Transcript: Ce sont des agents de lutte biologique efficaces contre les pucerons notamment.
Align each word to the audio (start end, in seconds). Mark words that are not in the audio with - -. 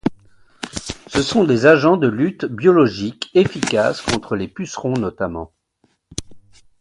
Ce 1.11 1.21
sont 1.21 1.43
des 1.43 1.67
agents 1.67 1.95
de 1.95 2.07
lutte 2.07 2.45
biologique 2.45 3.29
efficaces 3.35 4.01
contre 4.01 4.35
les 4.35 4.47
pucerons 4.47 4.95
notamment. 4.95 5.53